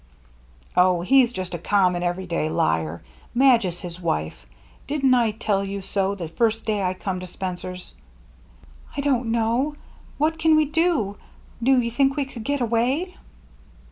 "Oh, 0.75 1.01
he's 1.01 1.31
just 1.31 1.53
a 1.53 1.59
common, 1.59 2.01
everyday 2.01 2.49
liar. 2.49 3.03
Madge 3.35 3.67
is 3.67 3.81
his 3.81 4.01
wife. 4.01 4.47
Didn't 4.87 5.13
I 5.13 5.29
tell 5.29 5.63
you 5.63 5.83
so 5.83 6.15
the 6.15 6.27
first 6.27 6.65
day 6.65 6.81
I 6.81 6.95
come 6.95 7.19
to 7.19 7.27
Spencer's?" 7.27 7.95
"I 8.97 9.01
don't 9.01 9.29
know. 9.31 9.75
What 10.17 10.39
can 10.39 10.55
we 10.55 10.65
do? 10.65 11.17
Do 11.61 11.79
you 11.79 11.91
think 11.91 12.15
we 12.15 12.25
could 12.25 12.43
get 12.43 12.61
away 12.61 13.15